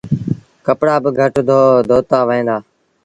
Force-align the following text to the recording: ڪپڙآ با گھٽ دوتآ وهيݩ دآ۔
ڪپڙآ 0.65 0.95
با 1.03 1.09
گھٽ 1.19 1.35
دوتآ 1.89 2.19
وهيݩ 2.27 2.47
دآ۔ 2.47 2.57